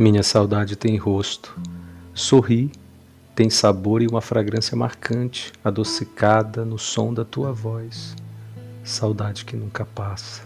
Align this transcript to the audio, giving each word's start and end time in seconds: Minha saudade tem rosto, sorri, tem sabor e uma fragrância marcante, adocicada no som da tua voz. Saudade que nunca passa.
Minha 0.00 0.22
saudade 0.22 0.76
tem 0.76 0.96
rosto, 0.96 1.54
sorri, 2.14 2.72
tem 3.34 3.50
sabor 3.50 4.00
e 4.00 4.06
uma 4.06 4.22
fragrância 4.22 4.74
marcante, 4.74 5.52
adocicada 5.62 6.64
no 6.64 6.78
som 6.78 7.12
da 7.12 7.22
tua 7.22 7.52
voz. 7.52 8.16
Saudade 8.82 9.44
que 9.44 9.54
nunca 9.54 9.84
passa. 9.84 10.40